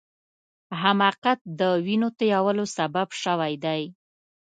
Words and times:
حماقت 0.81 1.39
د 1.59 1.61
وینو 1.85 2.09
تویولو 2.17 2.65
سبب 2.77 3.07
سوی 3.23 3.53
دی. 3.65 3.81